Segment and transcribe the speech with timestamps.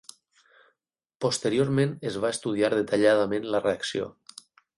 [1.25, 4.11] Posteriorment es va estudiar detalladament la reacció.